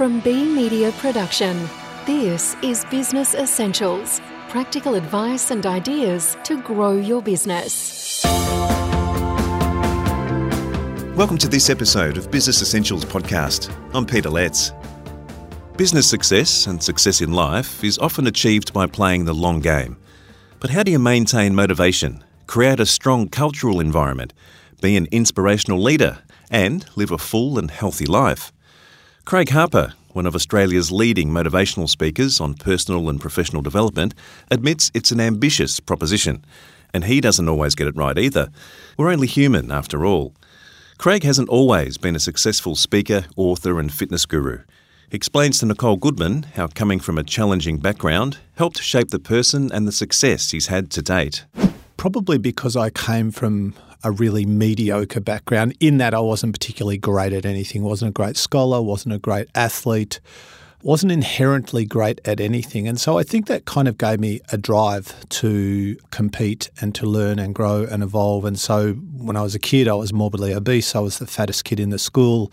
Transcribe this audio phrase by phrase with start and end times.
[0.00, 1.68] From B Media Production,
[2.06, 8.24] this is Business Essentials practical advice and ideas to grow your business.
[11.14, 13.70] Welcome to this episode of Business Essentials podcast.
[13.92, 14.72] I'm Peter Letts.
[15.76, 19.98] Business success and success in life is often achieved by playing the long game.
[20.60, 24.32] But how do you maintain motivation, create a strong cultural environment,
[24.80, 26.20] be an inspirational leader,
[26.50, 28.50] and live a full and healthy life?
[29.24, 34.14] Craig Harper, one of Australia's leading motivational speakers on personal and professional development,
[34.50, 36.44] admits it's an ambitious proposition.
[36.92, 38.48] And he doesn't always get it right either.
[38.96, 40.34] We're only human, after all.
[40.98, 44.62] Craig hasn't always been a successful speaker, author, and fitness guru.
[45.08, 49.70] He explains to Nicole Goodman how coming from a challenging background helped shape the person
[49.70, 51.44] and the success he's had to date.
[51.96, 57.32] Probably because I came from a really mediocre background in that I wasn't particularly great
[57.32, 60.20] at anything, wasn't a great scholar, wasn't a great athlete,
[60.82, 62.88] wasn't inherently great at anything.
[62.88, 67.06] And so I think that kind of gave me a drive to compete and to
[67.06, 68.44] learn and grow and evolve.
[68.44, 70.94] And so when I was a kid, I was morbidly obese.
[70.94, 72.50] I was the fattest kid in the school.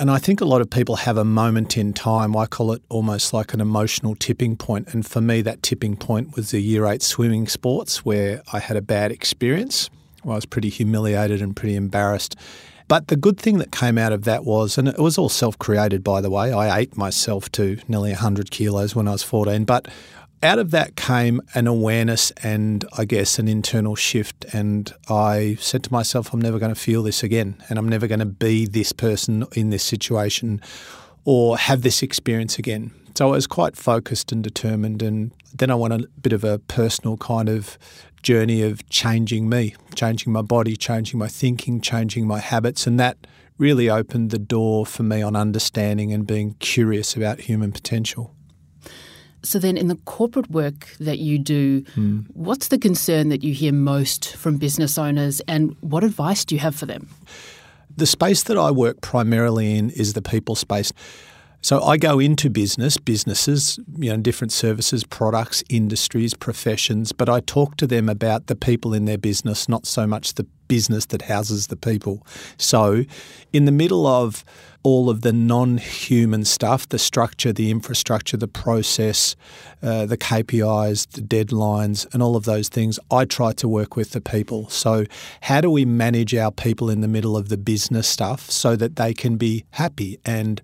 [0.00, 2.36] And I think a lot of people have a moment in time.
[2.36, 4.94] I call it almost like an emotional tipping point.
[4.94, 8.76] And for me, that tipping point was the year eight swimming sports where I had
[8.76, 9.90] a bad experience.
[10.30, 12.36] I was pretty humiliated and pretty embarrassed.
[12.88, 15.58] But the good thing that came out of that was, and it was all self
[15.58, 19.64] created, by the way, I ate myself to nearly 100 kilos when I was 14.
[19.64, 19.88] But
[20.42, 24.46] out of that came an awareness and I guess an internal shift.
[24.54, 27.62] And I said to myself, I'm never going to feel this again.
[27.68, 30.62] And I'm never going to be this person in this situation
[31.24, 32.92] or have this experience again.
[33.18, 35.02] So I was quite focused and determined.
[35.02, 37.76] And then I went a bit of a personal kind of
[38.22, 42.86] journey of changing me, changing my body, changing my thinking, changing my habits.
[42.86, 43.26] And that
[43.58, 48.36] really opened the door for me on understanding and being curious about human potential.
[49.42, 52.24] So then, in the corporate work that you do, mm.
[52.34, 56.60] what's the concern that you hear most from business owners, and what advice do you
[56.60, 57.08] have for them?
[57.96, 60.92] The space that I work primarily in is the people space.
[61.60, 67.40] So I go into business, businesses, you know, different services, products, industries, professions, but I
[67.40, 71.22] talk to them about the people in their business, not so much the business that
[71.22, 72.26] houses the people.
[72.56, 73.04] So,
[73.52, 74.44] in the middle of
[74.82, 79.36] all of the non human stuff the structure, the infrastructure, the process,
[79.82, 84.12] uh, the KPIs, the deadlines, and all of those things I try to work with
[84.12, 84.68] the people.
[84.68, 85.04] So,
[85.42, 88.96] how do we manage our people in the middle of the business stuff so that
[88.96, 90.62] they can be happy and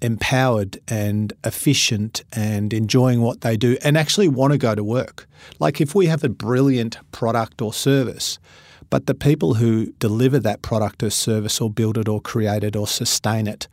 [0.00, 5.26] empowered and efficient and enjoying what they do and actually want to go to work?
[5.60, 8.38] Like, if we have a brilliant product or service,
[8.92, 12.76] but the people who deliver that product or service or build it or create it
[12.76, 13.66] or sustain it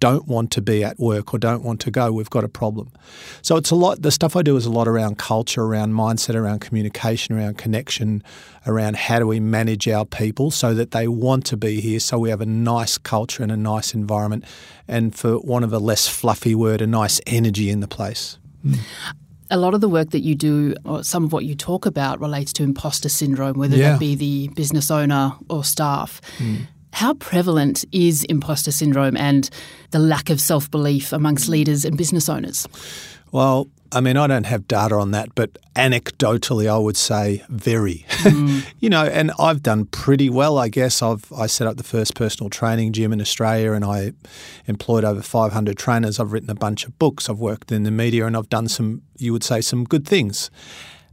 [0.00, 2.92] don't want to be at work or don't want to go, we've got a problem.
[3.40, 6.34] So it's a lot, the stuff I do is a lot around culture, around mindset,
[6.34, 8.22] around communication, around connection,
[8.66, 12.18] around how do we manage our people so that they want to be here, so
[12.18, 14.44] we have a nice culture and a nice environment,
[14.86, 18.38] and for one of a less fluffy word, a nice energy in the place.
[18.62, 18.80] Mm
[19.50, 22.20] a lot of the work that you do, or some of what you talk about,
[22.20, 23.92] relates to imposter syndrome, whether yeah.
[23.92, 26.20] that be the business owner or staff.
[26.38, 26.66] Mm.
[26.92, 29.50] How prevalent is imposter syndrome and
[29.90, 32.66] the lack of self belief amongst leaders and business owners?
[33.32, 38.04] Well, I mean, I don't have data on that, but anecdotally, I would say very.
[38.08, 38.66] Mm.
[38.80, 41.02] you know, and I've done pretty well, I guess.
[41.02, 44.12] I've I set up the first personal training gym in Australia, and I
[44.66, 46.18] employed over 500 trainers.
[46.18, 47.28] I've written a bunch of books.
[47.28, 50.50] I've worked in the media, and I've done some, you would say, some good things.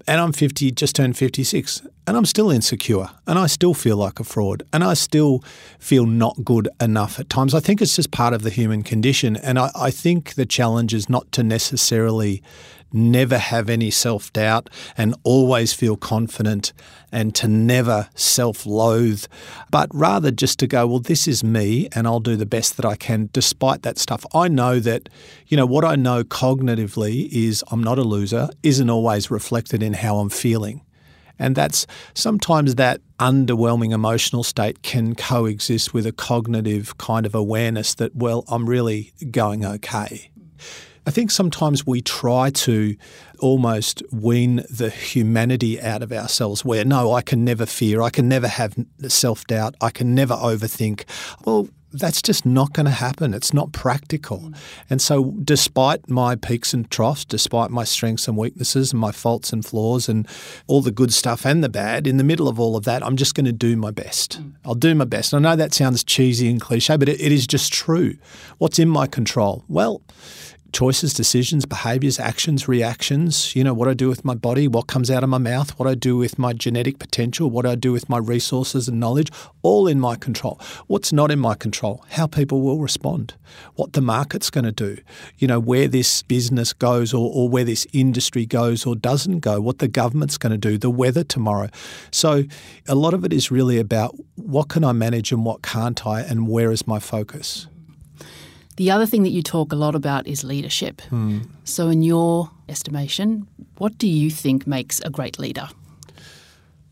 [0.07, 4.19] And I'm 50, just turned 56, and I'm still insecure, and I still feel like
[4.19, 5.43] a fraud, and I still
[5.79, 7.53] feel not good enough at times.
[7.53, 10.93] I think it's just part of the human condition, and I, I think the challenge
[10.93, 12.43] is not to necessarily
[12.93, 16.71] never have any self doubt and always feel confident
[17.11, 19.25] and to never self loathe,
[19.71, 22.85] but rather just to go, well, this is me and I'll do the best that
[22.85, 24.25] I can despite that stuff.
[24.33, 25.09] I know that,
[25.47, 29.93] you know, what I know cognitively is I'm not a loser, isn't always reflected in
[29.93, 30.81] how I'm feeling.
[31.39, 37.95] And that's sometimes that underwhelming emotional state can coexist with a cognitive kind of awareness
[37.95, 40.29] that, well, I'm really going okay.
[41.05, 42.95] I think sometimes we try to
[43.39, 48.29] almost wean the humanity out of ourselves where, no, I can never fear, I can
[48.29, 48.75] never have
[49.07, 51.03] self doubt, I can never overthink.
[51.45, 53.33] Well, that's just not going to happen.
[53.33, 54.39] It's not practical.
[54.39, 54.57] Mm.
[54.89, 59.53] And so, despite my peaks and troughs, despite my strengths and weaknesses, and my faults
[59.53, 60.27] and flaws, and
[60.67, 63.15] all the good stuff and the bad, in the middle of all of that, I'm
[63.15, 64.41] just going to do my best.
[64.41, 64.55] Mm.
[64.65, 65.33] I'll do my best.
[65.33, 68.17] And I know that sounds cheesy and cliche, but it, it is just true.
[68.57, 69.63] What's in my control?
[69.67, 70.01] Well,
[70.73, 75.11] choices, decisions, behaviors, actions, reactions, you know, what I do with my body, what comes
[75.11, 78.09] out of my mouth, what I do with my genetic potential, what I do with
[78.09, 79.31] my resources and knowledge,
[79.61, 80.59] all in my control.
[80.87, 82.03] What's not in my control?
[82.09, 83.35] How people will respond,
[83.75, 84.97] what the market's going to do,
[85.37, 89.61] you know, where this business goes or, or where this industry goes or doesn't go,
[89.61, 91.69] what the government's going to do, the weather tomorrow.
[92.11, 92.45] So
[92.87, 96.21] a lot of it is really about what can I manage and what can't I
[96.21, 97.67] and where is my focus.
[98.75, 101.01] The other thing that you talk a lot about is leadership.
[101.01, 101.41] Hmm.
[101.63, 103.47] So, in your estimation,
[103.77, 105.69] what do you think makes a great leader?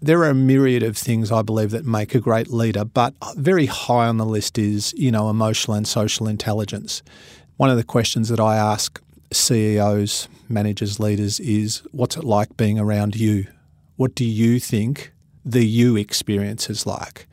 [0.03, 3.67] There are a myriad of things I believe that make a great leader, but very
[3.67, 7.03] high on the list is, you know, emotional and social intelligence.
[7.57, 8.99] One of the questions that I ask
[9.31, 13.45] CEOs, managers, leaders is what's it like being around you?
[13.95, 15.13] What do you think
[15.45, 17.27] the you experience is like?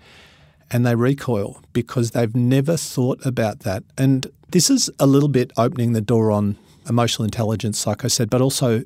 [0.71, 3.85] And they recoil because they've never thought about that.
[3.97, 6.57] And this is a little bit opening the door on
[6.89, 8.83] emotional intelligence, like I said, but also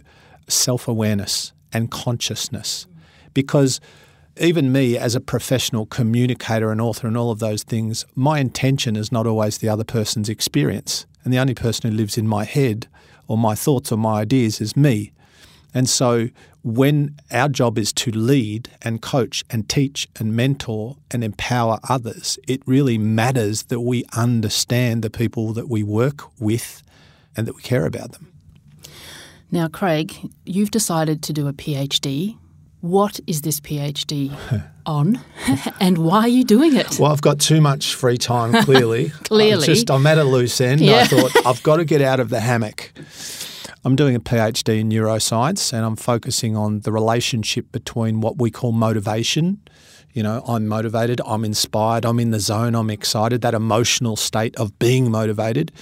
[0.49, 2.87] self awareness and consciousness.
[3.35, 3.81] Because
[4.41, 8.97] even me, as a professional communicator and author and all of those things, my intention
[8.97, 11.07] is not always the other person's experience.
[11.25, 12.89] And the only person who lives in my head
[13.29, 15.13] or my thoughts or my ideas is me.
[15.75, 16.29] And so
[16.63, 22.39] when our job is to lead and coach and teach and mentor and empower others,
[22.47, 26.83] it really matters that we understand the people that we work with
[27.37, 28.33] and that we care about them.
[29.51, 30.15] Now, Craig,
[30.47, 32.39] you've decided to do a PhD.
[32.81, 34.37] What is this PhD
[34.87, 35.21] on
[35.81, 36.99] and why are you doing it?
[36.99, 39.11] Well, I've got too much free time, clearly.
[39.25, 39.65] Clearly.
[39.65, 40.81] I'm just I'm at a loose end.
[40.81, 41.01] Yeah.
[41.01, 42.93] I thought I've got to get out of the hammock.
[43.85, 48.49] I'm doing a PhD in neuroscience and I'm focusing on the relationship between what we
[48.49, 49.61] call motivation.
[50.13, 54.55] You know, I'm motivated, I'm inspired, I'm in the zone, I'm excited, that emotional state
[54.57, 55.73] of being motivated.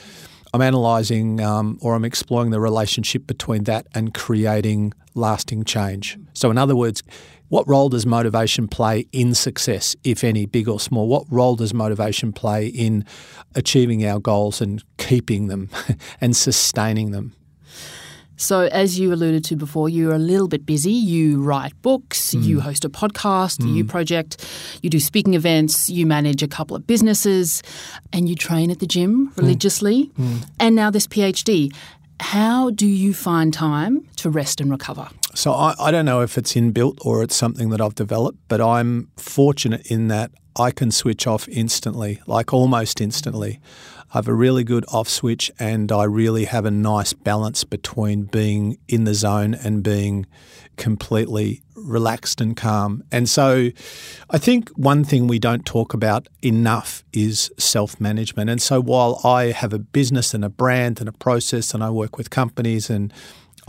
[0.54, 6.18] I'm analysing um, or I'm exploring the relationship between that and creating lasting change.
[6.32, 7.02] So, in other words,
[7.48, 11.06] what role does motivation play in success, if any, big or small?
[11.06, 13.04] What role does motivation play in
[13.54, 15.68] achieving our goals and keeping them
[16.20, 17.34] and sustaining them?
[18.40, 20.92] So, as you alluded to before, you're a little bit busy.
[20.92, 22.42] You write books, mm.
[22.42, 23.88] you host a podcast, the You mm.
[23.88, 24.42] Project,
[24.80, 27.62] you do speaking events, you manage a couple of businesses,
[28.14, 29.36] and you train at the gym mm.
[29.36, 30.10] religiously,
[30.58, 31.70] and now this PhD.
[32.20, 35.08] How do you find time to rest and recover?
[35.34, 38.60] So I, I don't know if it's inbuilt or it's something that I've developed, but
[38.60, 43.60] I'm fortunate in that I can switch off instantly, like almost instantly.
[44.12, 48.24] I have a really good off switch and I really have a nice balance between
[48.24, 50.26] being in the zone and being
[50.76, 53.04] completely relaxed and calm.
[53.12, 53.70] And so
[54.30, 58.50] I think one thing we don't talk about enough is self management.
[58.50, 61.90] And so while I have a business and a brand and a process and I
[61.90, 63.12] work with companies and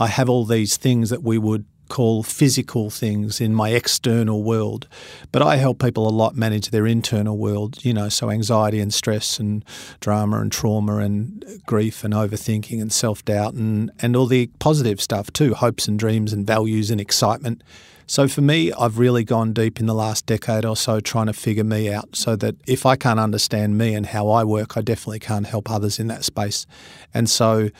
[0.00, 4.88] I have all these things that we would call physical things in my external world,
[5.30, 8.94] but I help people a lot manage their internal world, you know, so anxiety and
[8.94, 9.62] stress and
[10.00, 15.02] drama and trauma and grief and overthinking and self doubt and, and all the positive
[15.02, 17.62] stuff too, hopes and dreams and values and excitement.
[18.06, 21.32] So for me, I've really gone deep in the last decade or so trying to
[21.32, 24.82] figure me out so that if I can't understand me and how I work, I
[24.82, 26.66] definitely can't help others in that space.
[27.14, 27.70] And so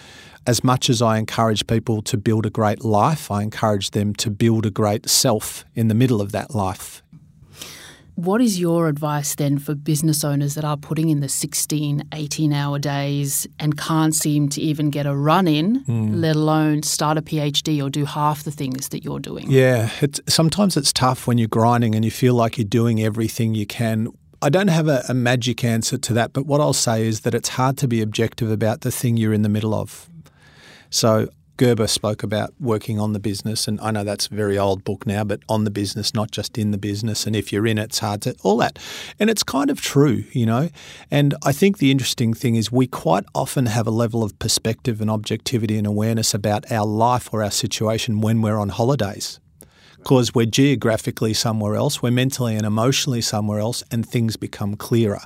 [0.46, 4.30] as much as I encourage people to build a great life, I encourage them to
[4.30, 7.02] build a great self in the middle of that life.
[8.14, 12.52] What is your advice then for business owners that are putting in the 16, 18
[12.52, 16.14] hour days and can't seem to even get a run in, hmm.
[16.14, 19.50] let alone start a PhD or do half the things that you're doing?
[19.50, 23.54] Yeah, it's, sometimes it's tough when you're grinding and you feel like you're doing everything
[23.54, 24.08] you can.
[24.42, 27.34] I don't have a, a magic answer to that, but what I'll say is that
[27.34, 30.10] it's hard to be objective about the thing you're in the middle of.
[30.90, 31.28] So
[31.62, 35.06] Gerber spoke about working on the business, and I know that's a very old book
[35.06, 37.24] now, but on the business, not just in the business.
[37.24, 38.80] And if you're in it, it's hard to all that.
[39.20, 40.70] And it's kind of true, you know.
[41.08, 45.00] And I think the interesting thing is we quite often have a level of perspective
[45.00, 49.38] and objectivity and awareness about our life or our situation when we're on holidays.
[49.98, 55.20] Because we're geographically somewhere else, we're mentally and emotionally somewhere else, and things become clearer.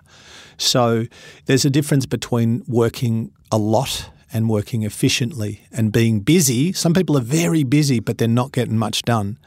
[0.58, 1.06] So
[1.46, 6.70] there's a difference between working a lot and working efficiently and being busy.
[6.74, 9.38] Some people are very busy, but they're not getting much done.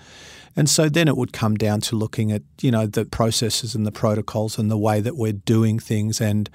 [0.55, 3.86] And so then it would come down to looking at, you know, the processes and
[3.86, 6.19] the protocols and the way that we're doing things.
[6.19, 6.50] And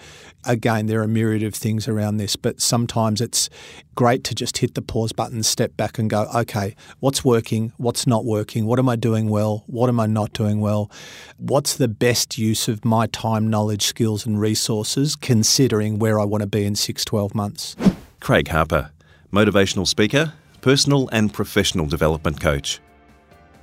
[0.45, 3.49] again, there are a myriad of things around this, but sometimes it's
[3.95, 7.73] great to just hit the pause button, step back and go, okay, what's working?
[7.77, 8.67] What's not working?
[8.67, 9.63] What am I doing well?
[9.69, 10.91] What am I not doing well?
[11.37, 16.43] What's the best use of my time, knowledge, skills, and resources, considering where I want
[16.43, 17.77] to be in six, 12 months?
[18.25, 18.91] Craig Harper,
[19.31, 22.81] motivational speaker, personal and professional development coach.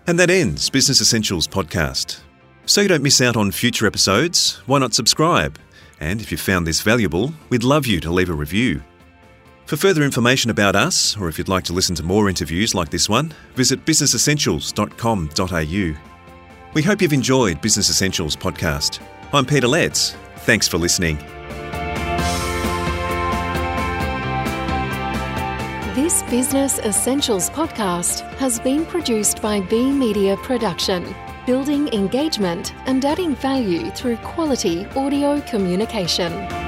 [0.05, 2.19] And that ends Business Essentials podcast.
[2.67, 5.57] So you don't miss out on future episodes, why not subscribe?
[5.99, 8.83] And if you found this valuable, we'd love you to leave a review.
[9.65, 12.91] For further information about us, or if you'd like to listen to more interviews like
[12.91, 15.99] this one, visit businessessentials.com.au.
[16.73, 18.99] We hope you've enjoyed Business Essentials podcast.
[19.33, 20.11] I'm Peter Letts.
[20.45, 21.17] Thanks for listening.
[25.93, 31.13] This Business Essentials podcast has been produced by B Media Production,
[31.45, 36.60] building engagement and adding value through quality audio communication.